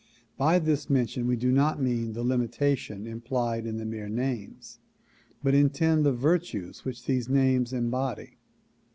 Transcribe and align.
By 0.35 0.57
this 0.57 0.89
mention 0.89 1.27
we 1.27 1.35
do 1.35 1.51
not 1.51 1.79
mean 1.79 2.13
the 2.13 2.23
limitation 2.23 3.05
implied 3.05 3.67
in 3.67 3.77
the 3.77 3.85
mere 3.85 4.09
names 4.09 4.79
but 5.43 5.53
intend 5.53 6.03
the 6.03 6.11
virtues 6.11 6.83
which 6.83 7.05
these 7.05 7.29
names 7.29 7.71
embody. 7.71 8.39